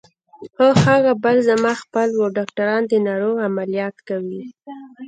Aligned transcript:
خو 0.55 0.67
هغه 0.85 1.11
بل 1.23 1.37
زما 1.49 1.73
خپل 1.81 2.07
و، 2.13 2.21
ډاکټران 2.37 2.81
د 2.87 2.93
ناروغ 3.07 3.35
عملیات 3.47 3.95
کوي. 4.07 4.43